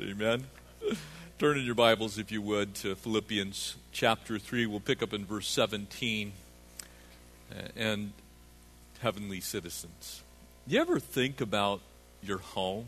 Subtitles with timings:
[0.00, 0.46] Amen.
[1.38, 4.64] Turn in your Bibles, if you would, to Philippians chapter 3.
[4.64, 6.32] We'll pick up in verse 17.
[7.76, 8.12] And
[9.00, 10.22] heavenly citizens.
[10.66, 11.82] You ever think about
[12.22, 12.86] your home?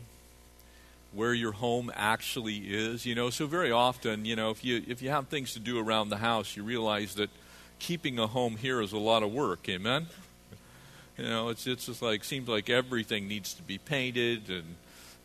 [1.13, 3.05] Where your home actually is?
[3.05, 5.79] You know, so very often, you know, if you if you have things to do
[5.79, 7.29] around the house, you realize that
[7.77, 9.69] keeping a home here is a lot of work.
[9.69, 10.07] Amen.
[11.19, 14.75] You know, it's it's just like seems like everything needs to be painted and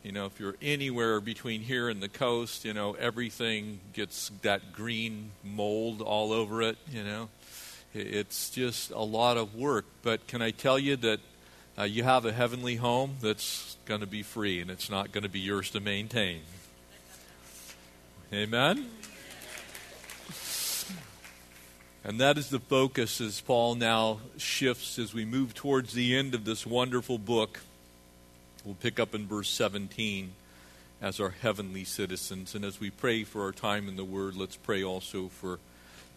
[0.03, 4.73] you know, if you're anywhere between here and the coast, you know, everything gets that
[4.73, 7.29] green mold all over it, you know.
[7.93, 9.85] It's just a lot of work.
[10.01, 11.19] But can I tell you that
[11.77, 15.23] uh, you have a heavenly home that's going to be free and it's not going
[15.23, 16.41] to be yours to maintain?
[18.33, 18.87] Amen?
[22.03, 26.33] And that is the focus as Paul now shifts as we move towards the end
[26.33, 27.59] of this wonderful book
[28.63, 30.33] We'll pick up in verse 17
[31.01, 32.53] as our heavenly citizens.
[32.53, 35.57] And as we pray for our time in the Word, let's pray also for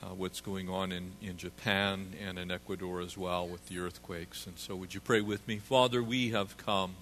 [0.03, 4.47] uh, what's going on in, in Japan and in Ecuador as well with the earthquakes.
[4.47, 5.57] And so, would you pray with me?
[5.57, 6.97] Father, we have come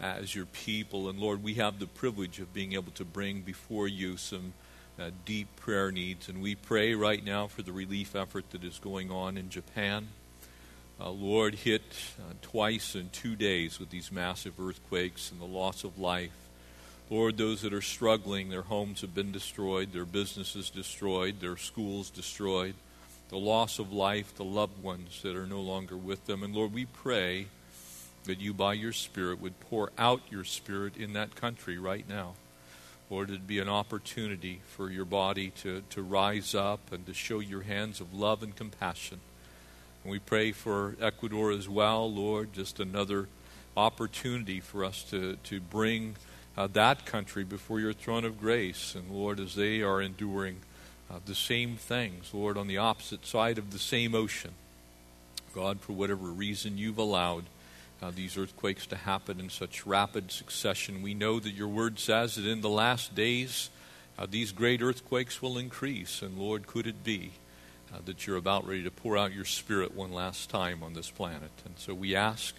[0.00, 3.86] as your people, and Lord, we have the privilege of being able to bring before
[3.86, 4.52] you some
[4.98, 6.28] uh, deep prayer needs.
[6.28, 10.08] And we pray right now for the relief effort that is going on in Japan
[11.00, 11.82] uh, Lord, hit
[12.18, 16.30] uh, twice in two days with these massive earthquakes and the loss of life.
[17.08, 22.10] Lord, those that are struggling, their homes have been destroyed, their businesses destroyed, their schools
[22.10, 22.74] destroyed,
[23.30, 26.42] the loss of life, the loved ones that are no longer with them.
[26.42, 27.46] And Lord, we pray
[28.24, 32.34] that you, by your Spirit, would pour out your Spirit in that country right now.
[33.08, 37.40] Lord, it'd be an opportunity for your body to, to rise up and to show
[37.40, 39.20] your hands of love and compassion.
[40.02, 43.28] And we pray for Ecuador as well, Lord, just another
[43.76, 46.16] opportunity for us to, to bring
[46.56, 48.94] uh, that country before your throne of grace.
[48.94, 50.56] And Lord, as they are enduring
[51.10, 54.52] uh, the same things, Lord, on the opposite side of the same ocean,
[55.54, 57.44] God, for whatever reason you've allowed
[58.02, 62.36] uh, these earthquakes to happen in such rapid succession, we know that your word says
[62.36, 63.68] that in the last days
[64.18, 66.22] uh, these great earthquakes will increase.
[66.22, 67.32] And Lord, could it be?
[67.92, 71.10] Uh, that you're about ready to pour out your spirit one last time on this
[71.10, 71.50] planet.
[71.64, 72.54] And so we ask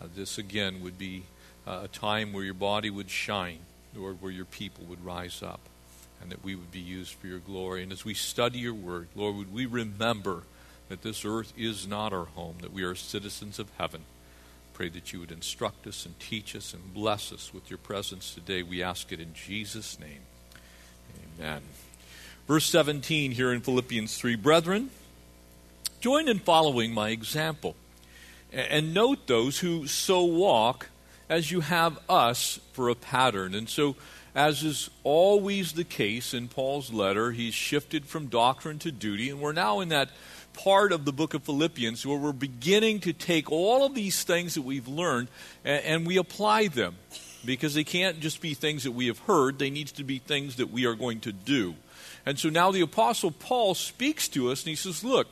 [0.00, 1.24] uh, this again would be
[1.66, 3.58] uh, a time where your body would shine,
[3.94, 5.60] Lord, where your people would rise up,
[6.20, 7.82] and that we would be used for your glory.
[7.82, 10.44] And as we study your word, Lord, would we remember
[10.88, 14.02] that this earth is not our home, that we are citizens of heaven.
[14.72, 18.34] Pray that you would instruct us and teach us and bless us with your presence
[18.34, 18.62] today.
[18.62, 20.22] We ask it in Jesus' name.
[21.38, 21.62] Amen.
[22.50, 24.90] Verse 17 here in Philippians 3 Brethren,
[26.00, 27.76] join in following my example,
[28.52, 30.88] and note those who so walk
[31.28, 33.54] as you have us for a pattern.
[33.54, 33.94] And so,
[34.34, 39.40] as is always the case in Paul's letter, he's shifted from doctrine to duty, and
[39.40, 40.10] we're now in that
[40.52, 44.54] part of the book of Philippians where we're beginning to take all of these things
[44.54, 45.28] that we've learned
[45.64, 46.96] and, and, we apply them
[47.44, 50.56] because they can't just be things that we have heard, they need to be things
[50.56, 51.76] that we are going to do.
[52.30, 55.26] And so now the Apostle Paul speaks to us and he says, Look,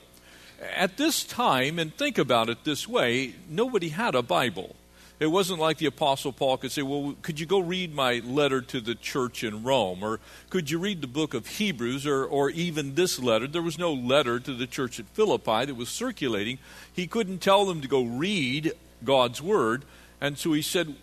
[0.75, 4.75] at this time, and think about it this way, nobody had a Bible.
[5.21, 8.61] It wasn't like the Apostle Paul could say, Well, could you go read my letter
[8.63, 10.03] to the church in Rome?
[10.03, 10.19] Or
[10.51, 12.05] could you read the book of Hebrews?
[12.05, 13.47] Or, or even this letter?
[13.47, 16.59] There was no letter to the church at Philippi that was circulating.
[16.93, 18.73] He couldn't tell them to go read
[19.05, 19.85] God's Word.
[20.21, 20.97] And so he said,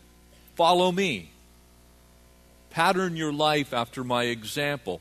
[0.56, 1.32] Follow me.
[2.70, 5.00] Pattern your life after my example.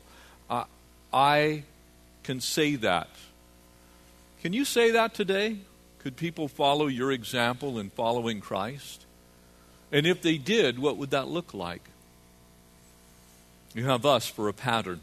[1.15, 1.63] I
[2.23, 3.07] can say that.
[4.41, 5.59] Can you say that today?
[5.99, 9.05] Could people follow your example in following Christ?
[9.93, 11.83] And if they did, what would that look like?
[13.73, 14.99] You have us for a pattern.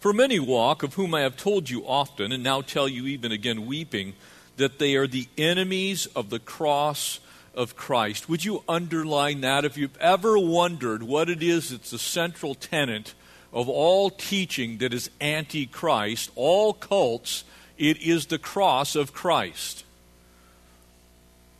[0.00, 3.30] For many walk, of whom I have told you often, and now tell you even
[3.30, 4.14] again weeping,
[4.56, 7.20] that they are the enemies of the cross
[7.54, 8.28] of Christ.
[8.28, 13.12] Would you underline that if you've ever wondered what it is that's the central tenet
[13.52, 17.44] of all teaching that is anti-Christ, all cults,
[17.76, 19.84] it is the cross of Christ.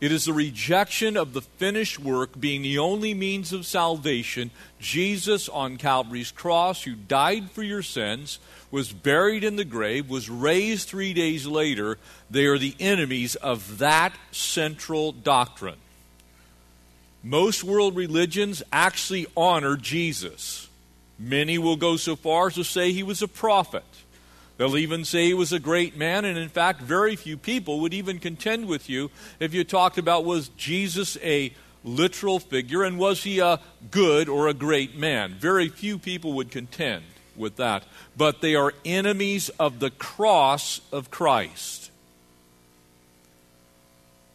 [0.01, 4.51] It is the rejection of the finished work being the only means of salvation.
[4.79, 8.39] Jesus on Calvary's cross, who died for your sins,
[8.71, 11.97] was buried in the grave, was raised three days later.
[12.29, 15.79] They are the enemies of that central doctrine.
[17.21, 20.68] Most world religions actually honor Jesus.
[21.19, 23.83] Many will go so far as to say he was a prophet.
[24.57, 27.93] They'll even say he was a great man, and in fact, very few people would
[27.93, 33.23] even contend with you if you talked about was Jesus a, literal figure, and was
[33.23, 33.59] he a
[33.91, 35.35] good or a great man?
[35.35, 37.03] Very few people would contend
[37.35, 37.83] with that.
[38.17, 41.89] But they are enemies of the cross of Christ.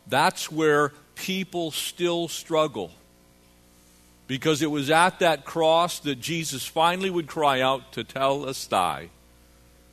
[0.07, 2.91] That's where people still struggle.
[4.27, 9.09] Because it was at that cross that Jesus finally would cry out tetelestai,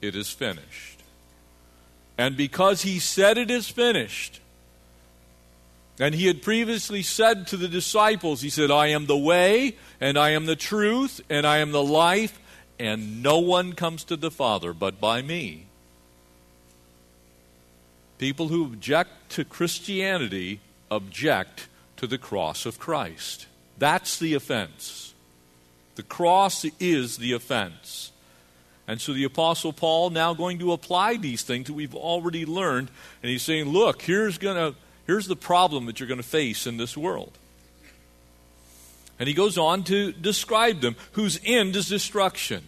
[0.01, 1.03] it is finished.
[2.17, 4.39] And because he said it is finished,
[5.99, 10.17] and he had previously said to the disciples, He said, I am the way, and
[10.17, 12.39] I am the truth, and I am the life,
[12.79, 15.65] and no one comes to the Father but by me.
[18.17, 21.67] People who object to Christianity object
[21.97, 23.47] to the cross of Christ.
[23.81, 25.15] That's the offense.
[25.95, 28.11] The cross is the offense.
[28.87, 32.89] And so the Apostle Paul now going to apply these things that we've already learned.
[33.23, 34.75] And he's saying, look, here's to
[35.07, 37.31] Here's the problem that you're going to face in this world.
[39.17, 42.63] And he goes on to describe them, whose end is destruction.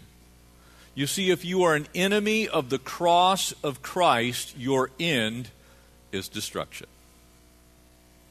[0.96, 5.52] You see, if you are an enemy of the cross of Christ, your end
[6.12, 6.88] is destruction.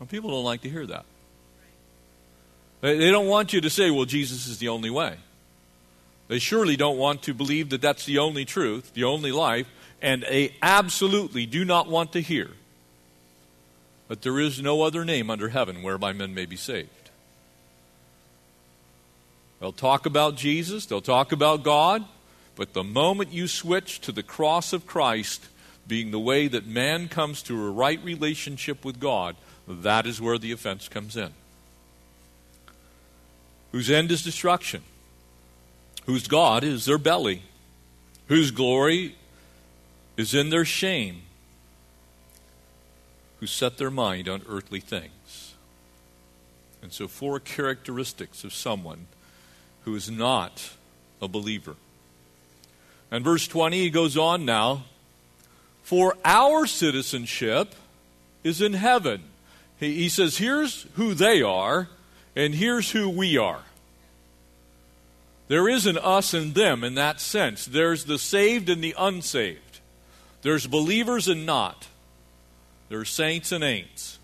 [0.00, 1.04] Well, people don't like to hear that.
[2.82, 5.16] They don't want you to say, well, Jesus is the only way.
[6.28, 9.66] They surely don't want to believe that that's the only truth, the only life,
[10.02, 12.50] and they absolutely do not want to hear
[14.12, 17.08] but there is no other name under heaven whereby men may be saved.
[19.58, 22.04] They'll talk about Jesus, they'll talk about God,
[22.54, 25.48] but the moment you switch to the cross of Christ
[25.88, 29.34] being the way that man comes to a right relationship with God,
[29.66, 31.32] that is where the offense comes in.
[33.72, 34.82] Whose end is destruction,
[36.04, 37.42] whose God is their belly,
[38.28, 39.16] whose glory
[40.16, 41.22] is in their shame
[43.42, 45.54] who set their mind on earthly things.
[46.80, 49.08] And so, four characteristics of someone
[49.84, 50.70] who is not
[51.20, 51.74] a believer.
[53.10, 54.84] And verse 20, he goes on now
[55.82, 57.74] For our citizenship
[58.44, 59.24] is in heaven.
[59.80, 61.88] He, he says, Here's who they are,
[62.34, 63.62] and here's who we are.
[65.48, 67.66] There is an us and them in that sense.
[67.66, 69.80] There's the saved and the unsaved.
[70.42, 71.88] There's believers and not.
[72.88, 74.18] There's saints and ain'ts.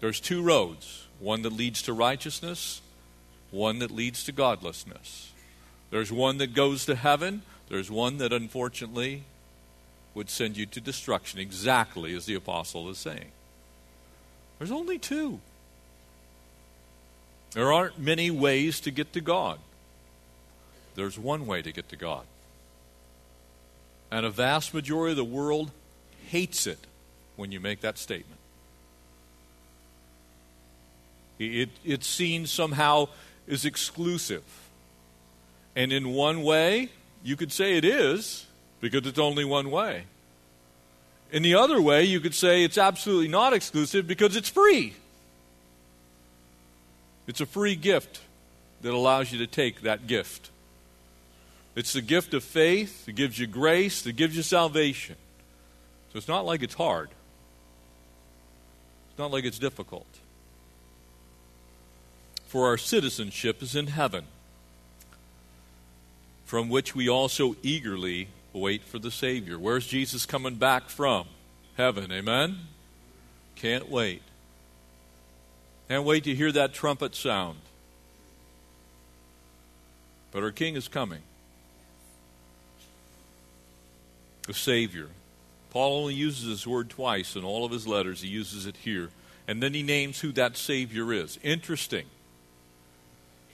[0.00, 2.80] There's two roads one that leads to righteousness,
[3.50, 5.32] one that leads to godlessness.
[5.90, 9.24] There's one that goes to heaven, there's one that unfortunately
[10.14, 13.32] would send you to destruction, exactly as the apostle is saying.
[14.60, 15.40] There's only two.
[17.52, 19.58] There aren't many ways to get to God.
[20.96, 22.26] There's one way to get to God.
[24.10, 25.70] And a vast majority of the world
[26.28, 26.78] hates it
[27.36, 28.38] when you make that statement.
[31.38, 33.08] It, it's seen somehow
[33.48, 34.44] as exclusive.
[35.74, 36.90] And in one way,
[37.24, 38.46] you could say it is,
[38.82, 40.04] because it's only one way.
[41.32, 44.94] In the other way, you could say it's absolutely not exclusive because it's free.
[47.26, 48.20] It's a free gift
[48.82, 50.50] that allows you to take that gift.
[51.76, 55.16] It's the gift of faith that gives you grace, that gives you salvation.
[56.12, 57.10] So it's not like it's hard,
[59.10, 60.06] it's not like it's difficult.
[62.48, 64.24] For our citizenship is in heaven,
[66.44, 69.58] from which we also eagerly wait for the Savior.
[69.58, 71.26] Where's Jesus coming back from?
[71.76, 72.58] Heaven, amen?
[73.56, 74.22] Can't wait.
[75.88, 77.58] Can't wait to hear that trumpet sound.
[80.32, 81.22] But our King is coming.
[84.50, 85.06] the Savior.
[85.70, 88.22] Paul only uses this word twice in all of his letters.
[88.22, 89.10] He uses it here.
[89.46, 91.38] And then he names who that Savior is.
[91.44, 92.06] Interesting.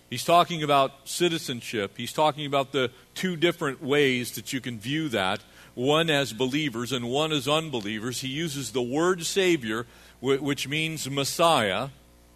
[0.08, 1.94] He's talking about citizenship.
[1.96, 5.40] He's talking about the two different ways that you can view that
[5.74, 8.20] one as believers and one as unbelievers.
[8.20, 9.86] He uses the word Savior,
[10.20, 11.88] which means Messiah,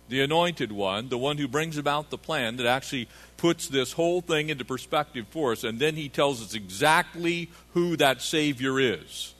[0.09, 4.21] the anointed one, the one who brings about the plan that actually puts this whole
[4.21, 5.65] thing into perspective for us.
[5.65, 9.35] And then he tells us exactly who that Savior is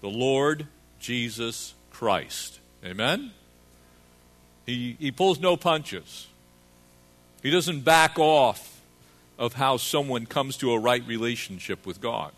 [0.00, 0.66] the Lord
[1.00, 2.60] Jesus Christ.
[2.84, 3.32] Amen?
[4.64, 6.28] He, he pulls no punches,
[7.42, 8.80] he doesn't back off
[9.38, 12.32] of how someone comes to a right relationship with God.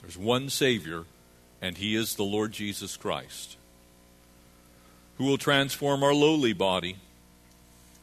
[0.00, 1.04] There's one Savior,
[1.60, 3.56] and He is the Lord Jesus Christ
[5.18, 6.96] who will transform our lowly body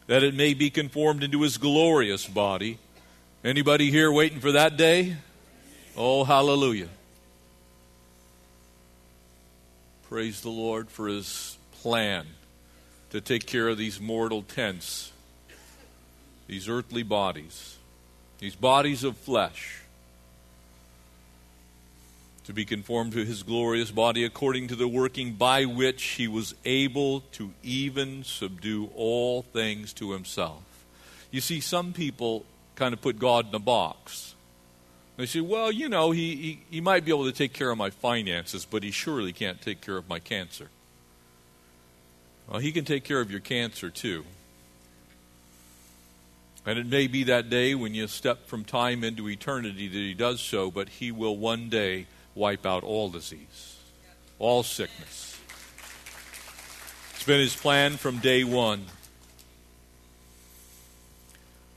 [0.07, 2.79] that it may be conformed into his glorious body.
[3.43, 5.17] Anybody here waiting for that day?
[5.95, 6.87] Oh, hallelujah.
[10.09, 12.25] Praise the Lord for his plan
[13.11, 15.11] to take care of these mortal tents,
[16.47, 17.77] these earthly bodies,
[18.39, 19.81] these bodies of flesh,
[22.49, 26.55] to be conformed to his glorious body according to the working by which he was
[26.65, 30.63] able to even subdue all things to himself.
[31.29, 34.33] You see, some people kind of put God in a box.
[35.17, 37.77] They say, well, you know, he, he, he might be able to take care of
[37.77, 40.69] my finances, but he surely can't take care of my cancer.
[42.49, 44.25] Well, he can take care of your cancer too.
[46.65, 50.13] And it may be that day when you step from time into eternity that he
[50.13, 53.77] does so, but he will one day wipe out all disease,
[54.39, 55.39] all sickness.
[57.13, 58.85] It's been his plan from day one.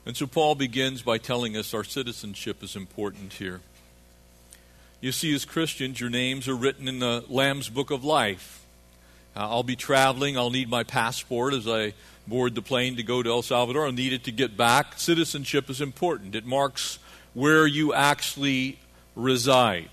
[0.07, 3.61] And so Paul begins by telling us our citizenship is important here.
[5.01, 8.62] You see, as Christians, your names are written in the Lamb's Book of Life.
[9.35, 10.37] Uh, I'll be traveling.
[10.37, 11.95] I'll need my passport as I
[12.27, 13.87] board the plane to go to El Salvador.
[13.87, 14.99] I'll need it to get back.
[14.99, 16.99] Citizenship is important, it marks
[17.35, 18.79] where you actually
[19.17, 19.89] reside.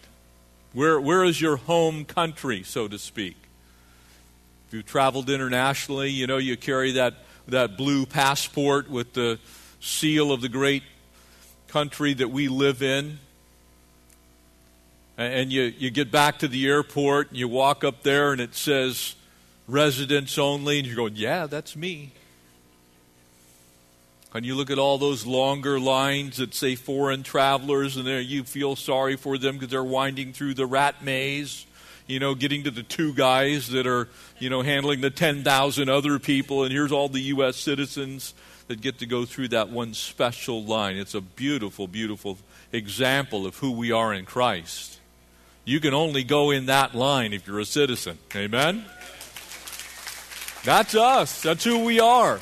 [0.74, 3.36] Where, where is your home country, so to speak?
[4.68, 7.16] If you've traveled internationally, you know you carry that,
[7.48, 9.40] that blue passport with the
[9.80, 10.84] seal of the great
[11.70, 13.20] country that we live in.
[15.18, 18.56] And you, you get back to the airport and you walk up there and it
[18.56, 19.16] says
[19.70, 22.12] residents only, and you're going, yeah, that's me.
[24.34, 28.76] And you look at all those longer lines that say foreign travelers, and you feel
[28.76, 31.66] sorry for them because they're winding through the rat maze,
[32.06, 34.08] you know, getting to the two guys that are,
[34.38, 37.58] you know, handling the 10,000 other people, and here's all the U.S.
[37.58, 38.36] citizens
[38.68, 40.96] that get to go through that one special line.
[40.96, 42.38] It's a beautiful, beautiful
[42.72, 45.00] example of who we are in Christ.
[45.66, 48.20] You can only go in that line if you're a citizen.
[48.36, 48.86] Amen?
[50.64, 51.42] That's us.
[51.42, 52.40] That's who we are.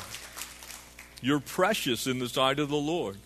[1.20, 3.16] You're precious in the sight of the Lord.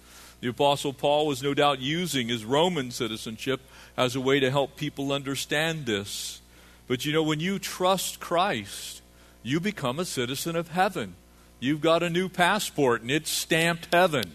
[0.41, 3.61] The Apostle Paul was no doubt using his Roman citizenship
[3.97, 6.41] as a way to help people understand this.
[6.89, 9.03] But you know, when you trust Christ,
[9.43, 11.15] you become a citizen of heaven.
[11.61, 14.33] You've got a new passport and it's stamped heaven.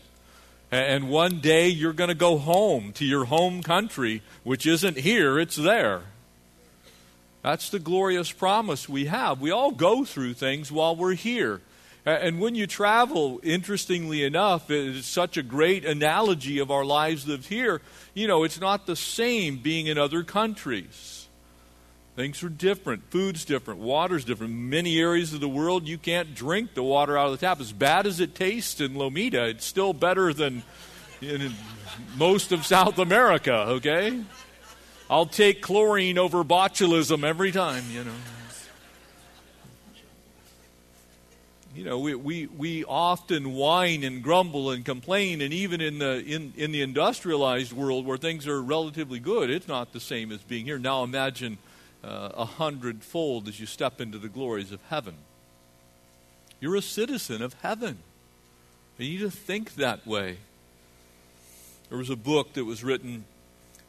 [0.71, 5.39] And one day you're going to go home to your home country, which isn't here,
[5.39, 6.03] it's there.
[7.43, 9.39] That's the glorious promise we have.
[9.39, 11.61] We all go through things while we're here.
[12.05, 17.47] And when you travel, interestingly enough, it's such a great analogy of our lives lived
[17.47, 17.81] here.
[18.13, 21.27] You know, it's not the same being in other countries.
[22.15, 23.03] Things are different.
[23.11, 23.79] Food's different.
[23.79, 24.53] Water's different.
[24.53, 27.59] Many areas of the world, you can't drink the water out of the tap.
[27.59, 30.63] As bad as it tastes in Lomita, it's still better than
[31.21, 31.53] in
[32.15, 34.23] most of South America, okay?
[35.09, 38.11] I'll take chlorine over botulism every time, you know.
[41.73, 46.23] You know, we, we, we often whine and grumble and complain, and even in the,
[46.25, 50.39] in, in the industrialized world where things are relatively good, it's not the same as
[50.41, 50.79] being here.
[50.79, 51.59] Now imagine
[52.03, 55.13] uh, a hundredfold as you step into the glories of heaven.
[56.59, 57.99] You're a citizen of heaven.
[58.97, 60.37] You need to think that way.
[61.89, 63.25] There was a book that was written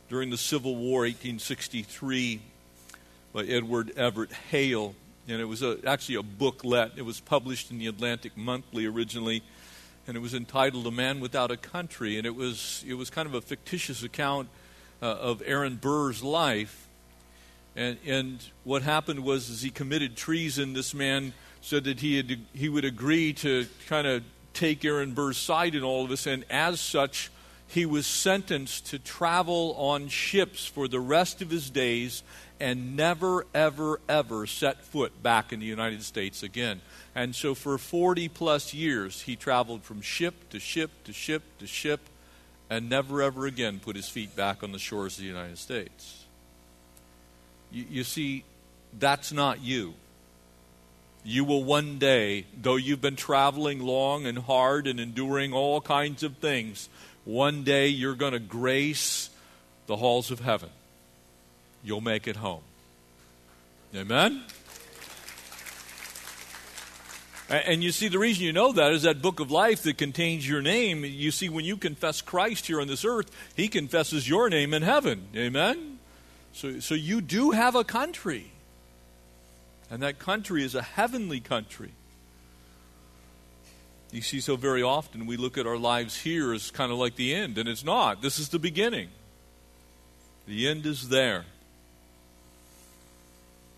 [0.09, 2.41] during the Civil War, 1863,
[3.33, 4.95] by Edward Everett Hale,
[5.29, 6.93] and it was a, actually a booklet.
[6.97, 9.43] It was published in the Atlantic Monthly originally,
[10.07, 13.27] and it was entitled "A Man Without a Country," and it was it was kind
[13.27, 14.49] of a fictitious account
[15.03, 16.87] uh, of Aaron Burr's life.
[17.77, 22.39] And, and what happened was, as he committed treason, this man said that he, had,
[22.53, 26.45] he would agree to kind of take Aaron Burr's side in all of this, and
[26.51, 27.31] as such,
[27.69, 32.23] he was sentenced to travel on ships for the rest of his days
[32.59, 36.81] and never, ever, ever set foot back in the United States again.
[37.15, 41.67] And so for 40 plus years, he traveled from ship to ship to ship to
[41.67, 42.01] ship
[42.71, 46.25] and never, ever again put his feet back on the shores of the United States.
[47.71, 48.45] You, you see,
[48.99, 49.93] that's not you.
[51.25, 56.23] You will one day, though you've been traveling long and hard and enduring all kinds
[56.23, 56.89] of things,
[57.29, 59.29] one day you're going to grace
[59.87, 60.71] the halls of heaven.
[61.85, 62.63] You'll make it home.
[63.95, 64.45] Amen?
[67.51, 70.49] And you see, the reason you know that is that book of life that contains
[70.49, 71.05] your name.
[71.05, 74.83] You see, when you confess Christ here on this earth, He confesses your name in
[74.83, 75.29] heaven.
[75.37, 75.99] Amen?
[76.55, 78.53] So, so you do have a country.
[79.91, 81.93] And that country is a heavenly country.
[84.11, 87.17] You see, so very often we look at our lives here as kind of like
[87.17, 88.23] the end, and it's not.
[88.23, 89.09] This is the beginning.
[90.47, 91.45] The end is there.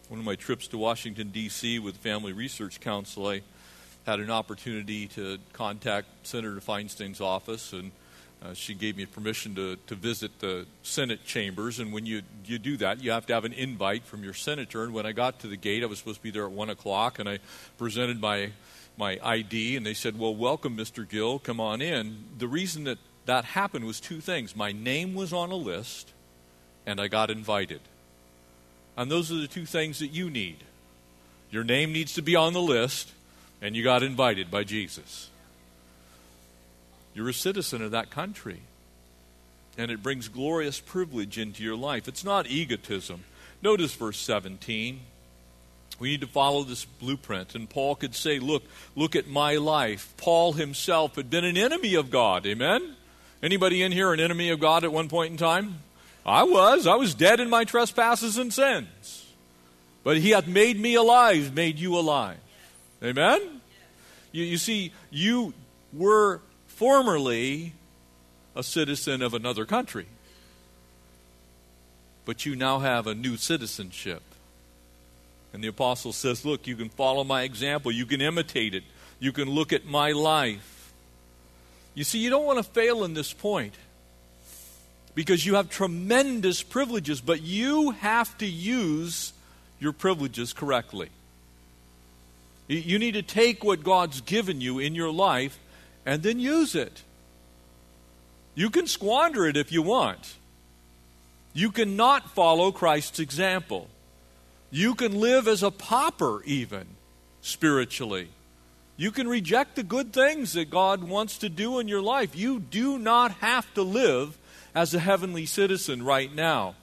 [0.09, 1.81] one of my trips to Washington, D.C.
[1.81, 3.43] with Family Research Council, I
[4.07, 7.91] had an opportunity to contact Senator Feinstein's office, and
[8.43, 11.79] uh, she gave me permission to, to visit the Senate chambers.
[11.79, 14.85] And when you, you do that, you have to have an invite from your senator.
[14.85, 16.71] And when I got to the gate, I was supposed to be there at 1
[16.71, 17.41] o'clock, and I
[17.79, 18.51] presented my,
[19.01, 21.09] my ID, and they said, Well, welcome, Mr.
[21.09, 22.25] Gill, come on in.
[22.39, 26.13] The reason that that happened was two things my name was on a list,
[26.87, 27.81] and I got invited.
[28.97, 30.59] And those are the two things that you need.
[31.51, 33.11] Your name needs to be on the list,
[33.61, 35.31] and you got invited by Jesus.
[37.15, 38.61] You're a citizen of that country.
[39.79, 42.07] And it brings glorious privilege into your life.
[42.07, 43.25] It's not egotism.
[43.63, 45.01] Notice verse 17.
[46.01, 47.55] We need to follow this blueprint.
[47.55, 48.65] And Paul could say, Look,
[48.97, 50.13] look at my life.
[50.17, 52.47] Paul himself had been an enemy of God.
[52.47, 52.97] Amen?
[53.43, 55.81] Anybody in here an enemy of God at one point in time?
[56.25, 56.87] I was.
[56.87, 59.27] I was dead in my trespasses and sins.
[60.03, 62.39] But he hath made me alive, made you alive.
[63.03, 63.61] Amen?
[64.33, 65.53] You, you see, you
[65.93, 67.75] were formerly
[68.57, 70.07] a citizen of another country,
[72.25, 74.23] but you now have a new citizenship.
[75.53, 78.85] And the apostle says, Look, you can follow my example, you can imitate it,
[79.19, 80.93] you can look at my life.
[81.95, 83.75] You see, you don't want to fail in this point
[85.15, 89.33] because you have tremendous privileges, but you have to use
[89.81, 91.11] your privileges correctly.
[92.69, 95.59] You need to take what God's given you in your life
[96.07, 97.03] and then use it.
[98.55, 100.35] You can squander it if you want.
[101.53, 103.89] You cannot follow Christ's example.
[104.71, 106.87] You can live as a pauper, even
[107.43, 108.29] spiritually.
[108.97, 112.37] You can reject the good things that God wants to do in your life.
[112.37, 114.37] You do not have to live
[114.75, 116.75] as a heavenly citizen right now.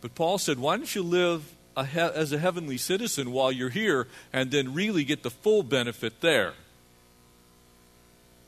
[0.00, 3.68] But Paul said, why don't you live a he- as a heavenly citizen while you're
[3.68, 6.54] here and then really get the full benefit there?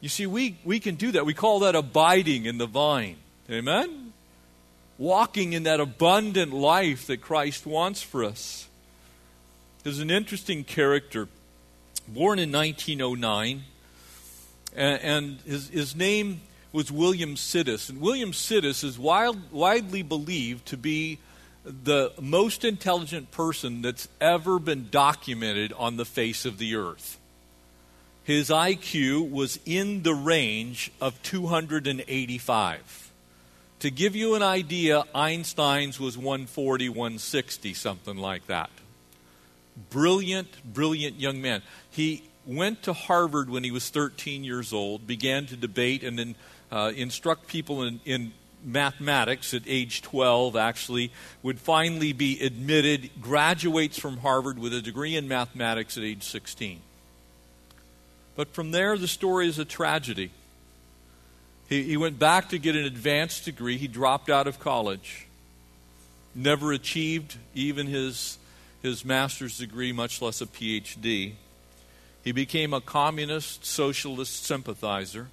[0.00, 1.26] You see, we, we can do that.
[1.26, 3.16] We call that abiding in the vine.
[3.50, 4.11] Amen?
[5.02, 8.68] Walking in that abundant life that Christ wants for us.
[9.82, 11.26] There's an interesting character,
[12.06, 13.64] born in 1909,
[14.76, 17.90] and, his, his name was William Sidis.
[17.90, 21.18] And William Sidis is wild, widely believed to be
[21.64, 27.18] the most intelligent person that's ever been documented on the face of the earth.
[28.22, 33.01] His IQ was in the range of 285.
[33.82, 38.70] To give you an idea, Einstein's was 140, 160, something like that.
[39.90, 41.62] Brilliant, brilliant young man.
[41.90, 46.36] He went to Harvard when he was 13 years old, began to debate and then
[46.70, 48.32] uh, instruct people in, in
[48.64, 51.10] mathematics at age 12, actually,
[51.42, 56.78] would finally be admitted, graduates from Harvard with a degree in mathematics at age 16.
[58.36, 60.30] But from there, the story is a tragedy.
[61.72, 63.78] He, he went back to get an advanced degree.
[63.78, 65.26] He dropped out of college,
[66.34, 68.36] never achieved even his,
[68.82, 71.32] his master's degree, much less a PhD.
[72.22, 75.28] He became a communist socialist sympathizer.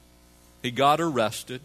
[0.62, 1.60] He got arrested.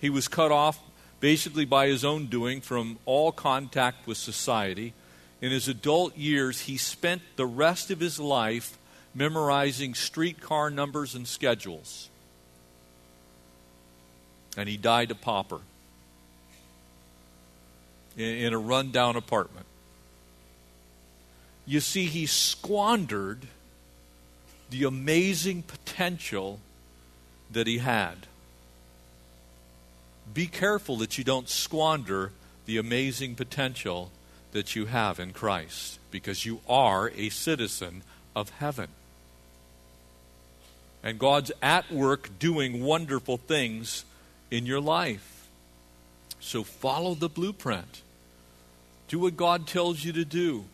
[0.00, 0.78] He was cut off
[1.18, 4.92] basically by his own doing from all contact with society.
[5.40, 8.78] In his adult years, he spent the rest of his life
[9.16, 12.08] memorizing streetcar numbers and schedules.
[14.56, 15.60] And he died a pauper
[18.16, 19.66] in, a rundown apartment.
[21.66, 23.46] You see, he squandered
[24.70, 26.60] the amazing potential
[27.50, 28.26] that he had.
[30.32, 32.32] Be careful that you don't squander
[32.66, 34.10] the amazing potential
[34.52, 38.02] that you have in Christ because you are a citizen
[38.34, 38.88] of heaven.
[41.02, 44.04] And God's at work doing wonderful things
[44.50, 45.48] in your life.
[46.40, 48.02] So follow the blueprint.
[49.08, 50.64] Do what God tells you to do.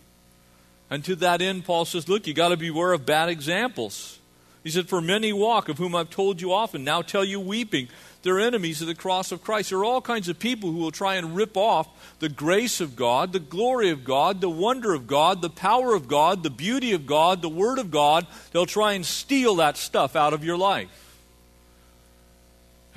[0.89, 4.19] And to that end, Paul says, look, you got to beware of bad examples.
[4.63, 7.89] He said, For many walk, of whom I've told you often, now tell you weeping.
[8.23, 9.71] They're enemies of the cross of Christ.
[9.71, 12.95] There are all kinds of people who will try and rip off the grace of
[12.95, 16.93] God, the glory of God, the wonder of God, the power of God, the beauty
[16.93, 18.27] of God, the Word of God.
[18.53, 20.89] They'll try and steal that stuff out of your life.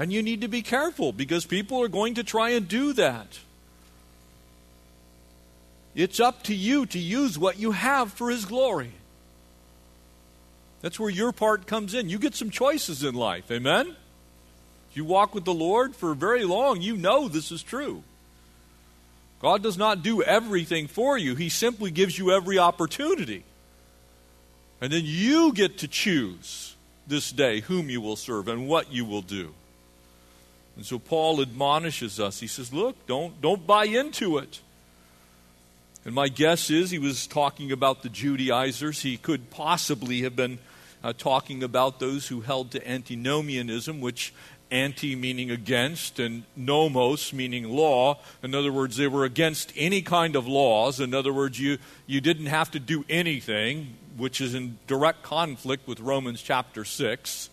[0.04, 3.40] And you need to be careful because people are going to try and do that.
[5.96, 8.92] It's up to you to use what you have for His glory.
[10.82, 12.10] That's where your part comes in.
[12.10, 13.50] You get some choices in life.
[13.50, 13.96] Amen?
[14.92, 18.04] If you walk with the Lord for very long, you know this is true.
[19.42, 23.46] God does not do everything for you, He simply gives you every opportunity.
[24.82, 26.76] And then you get to choose
[27.08, 29.54] this day whom you will serve and what you will do.
[30.76, 32.40] And so Paul admonishes us.
[32.40, 34.62] He says, Look, don't, don't buy into it.
[36.06, 39.02] And my guess is he was talking about the Judaizers.
[39.02, 40.60] He could possibly have been
[41.04, 44.34] uh, talking about those who held to antinomianism, which
[44.72, 48.18] anti meaning against, and nomos meaning law.
[48.42, 51.00] In other words, they were against any kind of laws.
[51.00, 55.88] In other words, you, you didn't have to do anything, which is in direct conflict
[55.88, 57.50] with Romans chapter 6,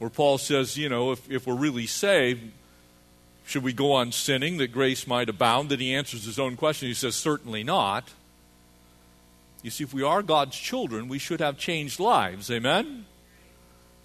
[0.00, 2.40] where Paul says, you know, if, if we're really saved,
[3.44, 5.68] should we go on sinning that grace might abound?
[5.68, 6.88] Then he answers his own question.
[6.88, 8.08] He says, Certainly not.
[9.62, 12.50] You see, if we are God's children, we should have changed lives.
[12.50, 13.04] Amen?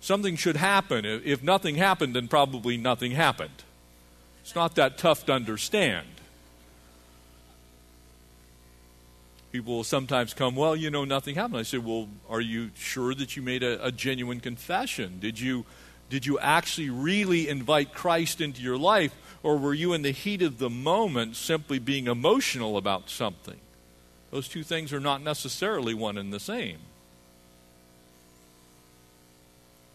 [0.01, 1.05] Something should happen.
[1.05, 3.63] If nothing happened, then probably nothing happened.
[4.41, 6.07] It's not that tough to understand.
[9.51, 11.59] People will sometimes come, Well, you know, nothing happened.
[11.59, 15.19] I say, Well, are you sure that you made a, a genuine confession?
[15.21, 15.65] Did you,
[16.09, 19.13] did you actually really invite Christ into your life?
[19.45, 23.59] or were you in the heat of the moment simply being emotional about something?
[24.31, 26.79] Those two things are not necessarily one and the same.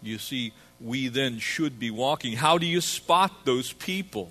[0.01, 2.35] You see, we then should be walking.
[2.35, 4.31] How do you spot those people?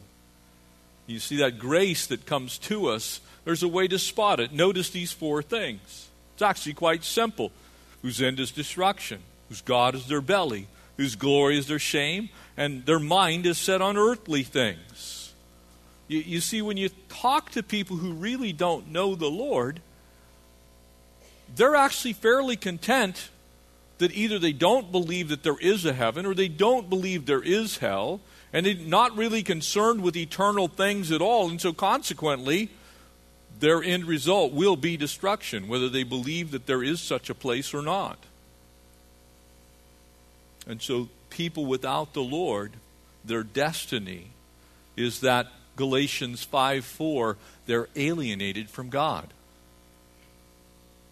[1.05, 4.53] You see that grace that comes to us, there's a way to spot it.
[4.53, 6.07] Notice these four things.
[6.35, 7.51] It's actually quite simple.
[8.03, 10.67] Whose end is destruction, whose God is their belly,
[10.99, 15.33] whose glory is their shame, and their mind is set on earthly things.
[16.09, 19.79] You, you, see, when you talk to people who really don't know the Lord,
[21.55, 23.29] they're actually fairly content
[23.99, 27.43] that either they don't believe that there is a heaven or they don't believe there
[27.43, 28.19] is hell,
[28.51, 31.49] and they're not really concerned with eternal things at all.
[31.49, 32.71] And so, consequently,
[33.61, 37.73] their end result will be destruction, whether they believe that there is such a place
[37.73, 38.25] or not.
[40.69, 42.73] And so, people without the Lord,
[43.25, 44.27] their destiny
[44.95, 49.33] is that Galatians 5 4, they're alienated from God.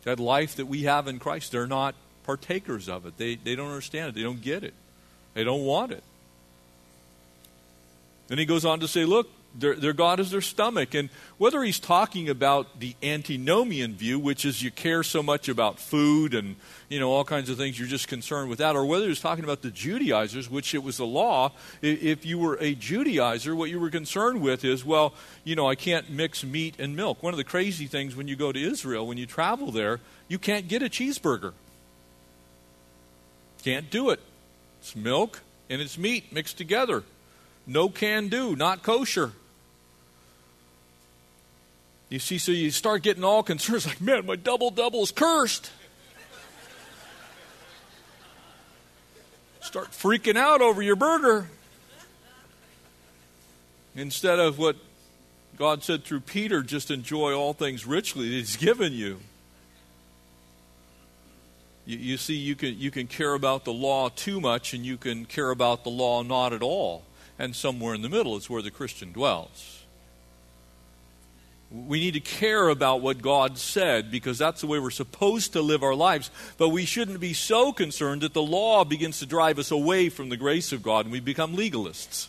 [0.04, 3.18] That life that we have in Christ, they're not partakers of it.
[3.18, 4.16] They, they don't understand it.
[4.16, 4.76] They don't get it.
[5.34, 6.04] They don't want it.
[8.28, 10.94] Then he goes on to say, look, their, their God is their stomach.
[10.94, 15.80] And whether he's talking about the antinomian view, which is you care so much about
[15.80, 16.56] food and
[16.90, 19.44] you know all kinds of things, you're just concerned with that, or whether he's talking
[19.44, 21.52] about the Judaizers, which it was the law.
[21.82, 25.76] If you were a Judaizer, what you were concerned with is, well, you know, I
[25.76, 27.24] can't mix meat and milk.
[27.24, 30.38] One of the crazy things when you go to Israel, when you travel there, you
[30.38, 31.54] can't get a cheeseburger.
[33.64, 34.20] Can't do it.
[34.80, 37.04] It's milk and it's meat mixed together.
[37.66, 39.34] No can do, not kosher.
[42.10, 43.78] You see, so you start getting all concerned.
[43.78, 45.72] It's like, man, my double double is cursed.
[49.60, 51.50] start freaking out over your burger.
[53.96, 54.78] Instead of what
[55.58, 59.20] God said through Peter, just enjoy all things richly that He's given you.
[61.86, 64.98] You, you see, you can, you can care about the law too much, and you
[64.98, 67.04] can care about the law not at all.
[67.38, 69.77] And somewhere in the middle is where the Christian dwells.
[71.70, 75.62] We need to care about what God said because that's the way we're supposed to
[75.62, 76.32] live our lives.
[76.58, 80.30] But we shouldn't be so concerned that the law begins to drive us away from
[80.30, 82.28] the grace of God and we become legalists.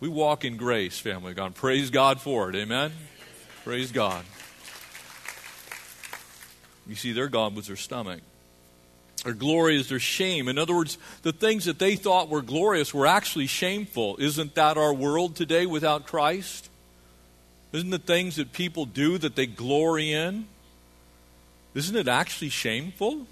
[0.00, 1.54] We walk in grace, family of God.
[1.54, 2.56] Praise God for it.
[2.56, 2.92] Amen?
[3.62, 4.24] Praise God.
[6.86, 8.20] You see, their God was their stomach.
[9.24, 10.48] Their glory is their shame.
[10.48, 14.16] In other words, the things that they thought were glorious were actually shameful.
[14.18, 16.68] Isn't that our world today without Christ?
[17.74, 20.46] Isn't the things that people do that they glory in?
[21.74, 23.26] Isn't it actually shameful?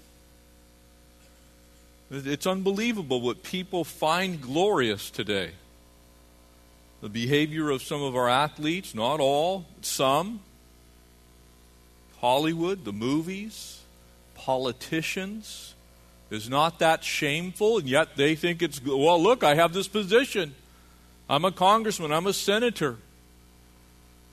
[2.11, 5.51] It's unbelievable what people find glorious today.
[6.99, 10.41] The behavior of some of our athletes, not all, some.
[12.19, 13.79] Hollywood, the movies,
[14.35, 15.73] politicians.
[16.29, 17.77] Is not that shameful?
[17.77, 20.53] And yet they think it's, well, look, I have this position.
[21.29, 22.97] I'm a congressman, I'm a senator.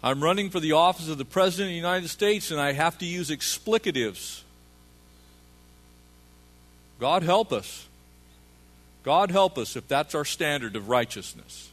[0.03, 2.97] I'm running for the office of the President of the United States and I have
[2.99, 4.43] to use explicatives.
[6.99, 7.87] God help us.
[9.03, 11.71] God help us if that's our standard of righteousness.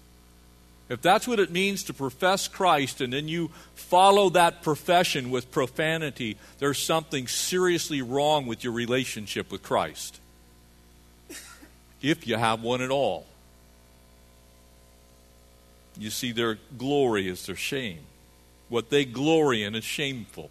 [0.90, 5.52] If that's what it means to profess Christ and then you follow that profession with
[5.52, 10.20] profanity, there's something seriously wrong with your relationship with Christ.
[12.02, 13.26] If you have one at all.
[16.00, 18.02] You see, their glory is their shame.
[18.70, 20.50] What they glory in is shameful.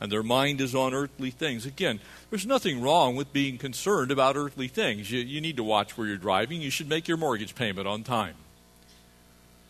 [0.00, 1.66] And their mind is on earthly things.
[1.66, 5.10] Again, there's nothing wrong with being concerned about earthly things.
[5.10, 6.60] You, you need to watch where you're driving.
[6.60, 8.34] You should make your mortgage payment on time.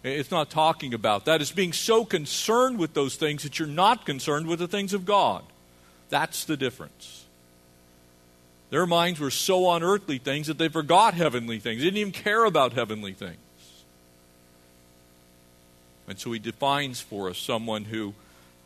[0.03, 1.40] It's not talking about that.
[1.40, 5.07] It's being so concerned with those things that you're not concerned with the things of
[5.07, 5.44] God.
[6.11, 7.24] That's the difference.
[8.70, 11.81] Their minds were so on earthly things that they forgot heavenly things.
[11.81, 13.38] They didn't even care about heavenly things.
[16.08, 18.14] And so he defines for us someone who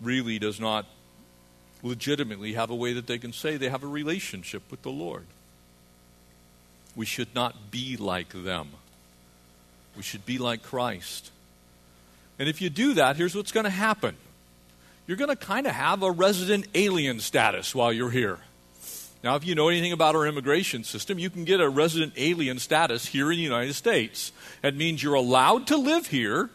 [0.01, 0.87] really does not
[1.83, 5.27] legitimately have a way that they can say they have a relationship with the Lord.
[6.96, 8.70] We should not be like them.
[9.96, 11.31] We should be like Christ.
[12.38, 14.16] And if you do that, here's what's going to happen
[15.07, 18.40] you're going to kind of have a resident alien status while you're here.
[19.24, 22.59] Now, if you know anything about our immigration system, you can get a resident alien
[22.59, 24.33] status here in the United States.
[24.61, 26.51] That means you're allowed to live here,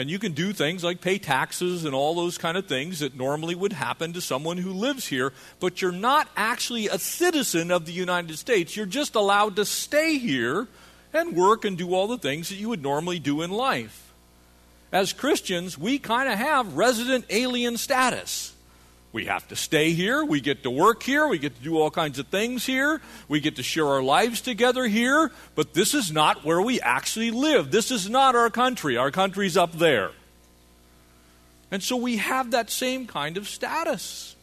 [0.00, 3.14] and you can do things like pay taxes and all those kind of things that
[3.14, 7.84] normally would happen to someone who lives here, but you're not actually a citizen of
[7.84, 8.74] the United States.
[8.74, 10.68] You're just allowed to stay here
[11.12, 14.10] and work and do all the things that you would normally do in life.
[14.90, 18.54] As Christians, we kind of have resident alien status.
[19.12, 20.24] We have to stay here.
[20.24, 21.26] We get to work here.
[21.26, 23.00] We get to do all kinds of things here.
[23.28, 25.32] We get to share our lives together here.
[25.56, 27.72] But this is not where we actually live.
[27.72, 28.96] This is not our country.
[28.96, 30.12] Our country's up there.
[31.72, 34.36] And so we have that same kind of status.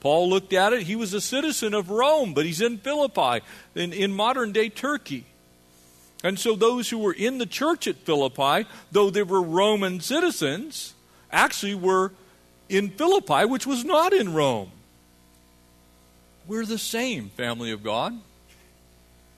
[0.00, 0.82] Paul looked at it.
[0.82, 5.24] He was a citizen of Rome, but he's in Philippi, in, in modern day Turkey.
[6.22, 10.94] And so those who were in the church at Philippi, though they were Roman citizens,
[11.32, 12.12] actually were
[12.70, 14.70] in Philippi, which was not in Rome.
[16.46, 18.18] We're the same, family of God.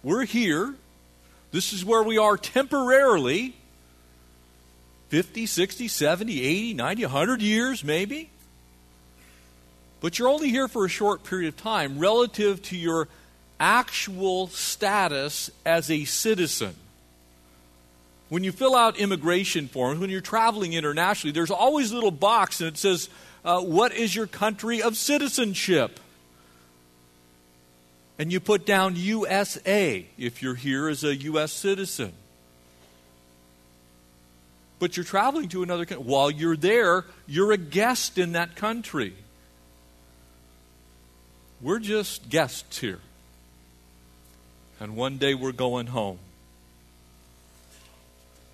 [0.03, 0.75] We're here.
[1.51, 3.55] This is where we are temporarily
[5.09, 8.31] 50, 60, 70, 80, 90, 100 years, maybe.
[10.01, 13.09] But you're only here for a short period of time relative to your
[13.59, 16.75] actual status as a citizen.
[18.33, 22.63] When you fill out immigration forms, when you're traveling internationally, there's always a little box
[22.63, 23.11] and it says,
[23.45, 26.01] uh, What is your country of citizenship?
[28.19, 31.53] And you put down USA if you're here as a U.S.
[31.53, 32.15] citizen.
[34.79, 36.03] But you're traveling to another country.
[36.03, 39.13] While you're there, you're a guest in that country.
[41.61, 43.01] We're just guests here
[44.81, 46.19] and one day we're going home.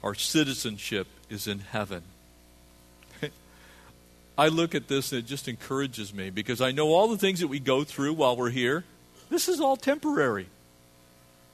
[0.02, 2.02] Our citizenship is in heaven.
[4.38, 7.40] I look at this and it just encourages me because I know all the things
[7.40, 8.84] that we go through while we're here,
[9.30, 10.46] this is all temporary.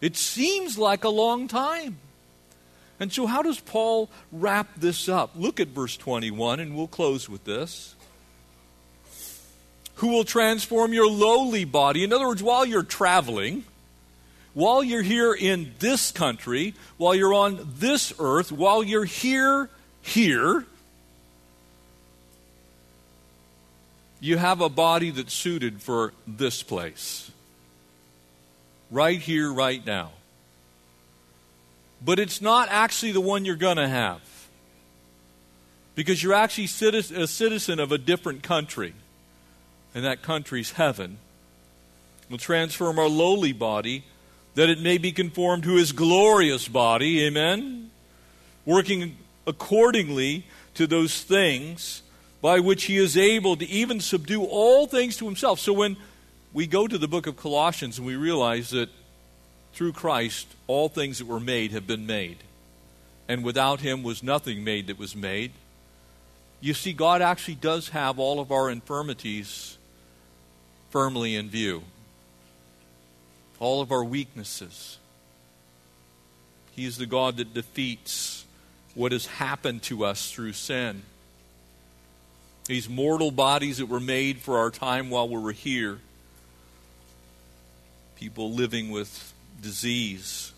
[0.00, 1.98] It seems like a long time.
[3.00, 5.32] And so, how does Paul wrap this up?
[5.34, 7.96] Look at verse 21, and we'll close with this.
[9.96, 12.04] Who will transform your lowly body?
[12.04, 13.64] In other words, while you're traveling,
[14.54, 19.68] while you're here in this country, while you're on this earth, while you're here,
[20.00, 20.64] here,
[24.20, 27.30] you have a body that's suited for this place.
[28.90, 30.12] Right here, right now.
[32.02, 34.20] But it's not actually the one you're going to have.
[35.94, 38.94] Because you're actually a citizen of a different country.
[39.94, 41.18] And that country's heaven.
[42.28, 44.04] We'll transform our lowly body
[44.54, 47.24] that it may be conformed to his glorious body.
[47.26, 47.90] Amen?
[48.64, 52.02] Working accordingly to those things
[52.40, 55.58] by which he is able to even subdue all things to himself.
[55.58, 55.96] So when
[56.52, 58.90] we go to the book of Colossians and we realize that
[59.72, 62.38] through Christ all things that were made have been made,
[63.28, 65.52] and without him was nothing made that was made.
[66.60, 69.78] You see, God actually does have all of our infirmities
[70.90, 71.82] firmly in view
[73.64, 74.98] all of our weaknesses.
[76.76, 78.44] He is the God that defeats
[78.94, 81.02] what has happened to us through sin.
[82.66, 85.98] These mortal bodies that were made for our time while we were here.
[88.16, 90.52] People living with disease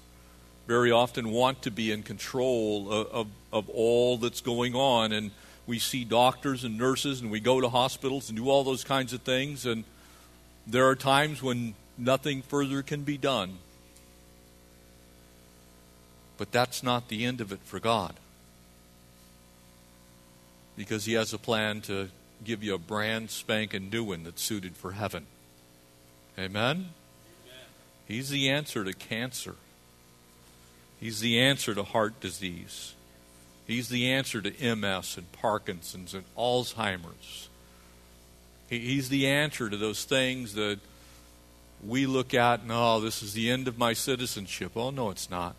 [0.66, 5.12] very often want to be in control of, of, of, all that's going on.
[5.12, 5.30] And
[5.66, 9.12] we see doctors and nurses, and we go to hospitals and do all those kinds
[9.12, 9.64] of things.
[9.64, 9.84] And
[10.66, 13.58] there are times when nothing further can be done.
[16.38, 18.14] But that's not the end of it for God.
[20.76, 22.10] Because He has a plan to
[22.44, 25.26] give you a brand spanking new one that's suited for heaven.
[26.38, 26.90] Amen?
[28.06, 29.56] He's the answer to cancer,
[31.00, 32.94] He's the answer to heart disease.
[33.66, 37.48] He's the answer to MS and Parkinson's and Alzheimer's.
[38.70, 40.78] He's the answer to those things that
[41.84, 44.72] we look at and, oh, this is the end of my citizenship.
[44.76, 45.54] Oh, no, it's not.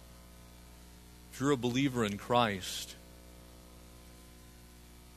[1.31, 2.95] If you're a believer in Christ,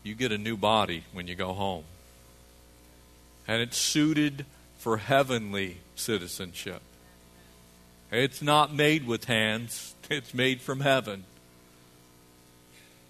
[0.03, 1.85] you get a new body when you go home.
[3.47, 4.47] And it's suited
[4.79, 6.83] for heavenly citizenship.
[8.11, 11.25] It's not made with hands, it's made from heaven.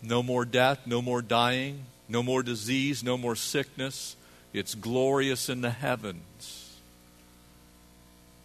[0.02, 4.16] No more death, no more dying, no more disease, no more sickness.
[4.52, 6.59] It's glorious in the heavens.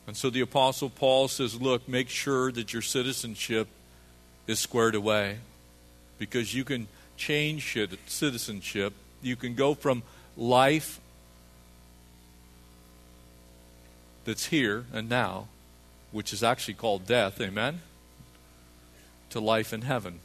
[0.08, 3.68] And so the Apostle Paul says, Look, make sure that your citizenship
[4.48, 5.40] is squared away
[6.20, 6.88] because you can
[7.18, 8.94] change citizenship.
[9.22, 10.04] You can go from
[10.38, 11.00] life
[14.26, 15.48] that's here and now,
[16.12, 17.82] which is actually called death, amen,
[19.30, 20.20] to life in heaven,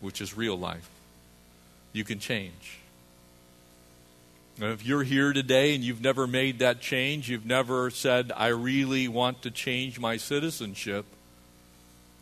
[0.00, 0.88] which is real life.
[1.92, 2.78] You can change.
[4.60, 9.08] If you're here today and you've never made that change, you've never said, I really
[9.08, 11.06] want to change my citizenship,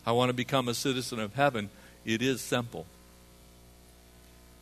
[0.07, 1.69] I want to become a citizen of heaven,
[2.07, 2.87] it is simple.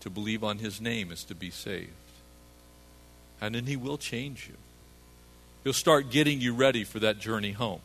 [0.00, 1.90] To believe on His name is to be saved.
[3.40, 4.56] And then He will change you.
[5.62, 7.80] He'll start getting you ready for that journey home.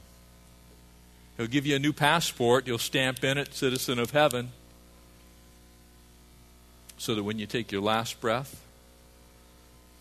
[1.38, 2.66] He'll give you a new passport.
[2.66, 4.52] You'll stamp in it, citizen of heaven,
[6.98, 8.65] so that when you take your last breath,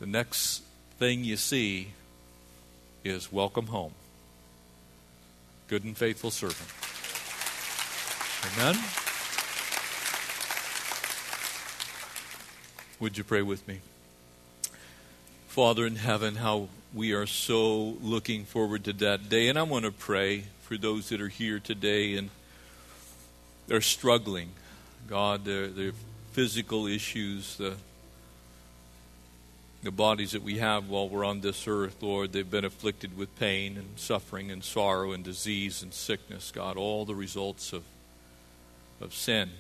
[0.04, 0.62] the next
[0.98, 1.88] thing you see
[3.04, 3.92] is welcome home.
[5.66, 6.68] Good and faithful servant.
[8.52, 8.78] Amen.
[13.00, 13.78] Would you pray with me?
[15.48, 19.48] Father in heaven, how we are so looking forward to that day.
[19.48, 22.28] And I want to pray for those that are here today and
[23.68, 24.50] they're struggling.
[25.08, 25.92] God, their, their
[26.32, 27.76] physical issues, the
[29.84, 33.38] the bodies that we have while we're on this earth, Lord, they've been afflicted with
[33.38, 37.84] pain and suffering and sorrow and disease and sickness, God, all the results of,
[39.00, 39.50] of sin.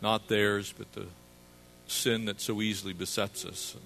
[0.00, 1.06] Not theirs, but the
[1.86, 3.84] sin that so easily besets us and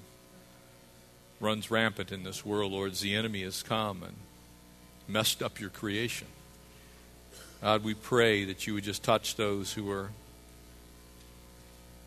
[1.41, 4.15] runs rampant in this world, Lord, the enemy has come and
[5.09, 6.29] messed up your creation.
[7.61, 10.11] God, we pray that you would just touch those who are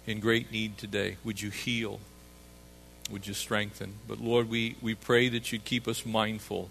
[0.07, 1.17] in great need today.
[1.25, 1.99] Would you heal?
[3.11, 3.95] Would you strengthen?
[4.07, 6.69] But Lord, we, we pray that you'd keep us mindful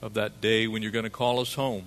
[0.00, 1.84] of that day when you're going to call us home,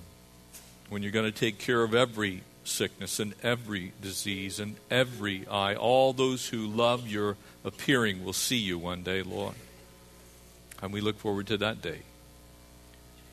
[0.89, 5.75] when you're going to take care of every sickness and every disease and every eye.
[5.75, 9.55] All those who love your appearing will see you one day, Lord.
[10.81, 11.99] And we look forward to that day.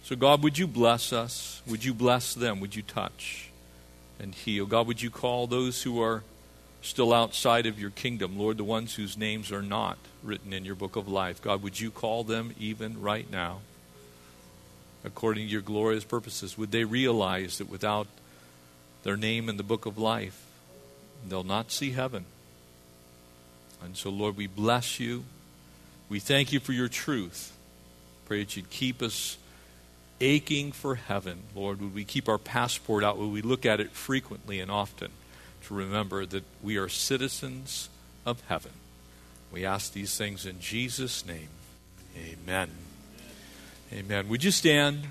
[0.02, 1.62] So, God, would you bless us?
[1.66, 2.60] Would you bless them?
[2.60, 3.50] Would you touch
[4.18, 4.66] and heal?
[4.66, 6.22] God, would you call those who are
[6.82, 10.74] still outside of your kingdom, Lord, the ones whose names are not written in your
[10.74, 11.42] book of life.
[11.42, 13.60] God, would you call them even right now
[15.04, 16.56] according to your glorious purposes?
[16.58, 18.06] Would they realize that without
[19.02, 20.44] their name in the book of life,
[21.28, 22.24] they'll not see heaven?
[23.82, 25.24] And so, Lord, we bless you.
[26.08, 27.56] We thank you for your truth.
[28.26, 29.38] Pray that you'd keep us
[30.20, 31.44] aching for heaven.
[31.54, 33.18] Lord, would we keep our passport out?
[33.18, 35.10] Would we look at it frequently and often?
[35.66, 37.88] To remember that we are citizens
[38.24, 38.72] of heaven.
[39.52, 41.48] We ask these things in Jesus' name.
[42.16, 42.70] Amen.
[43.92, 44.28] Amen.
[44.28, 45.06] Would you stand?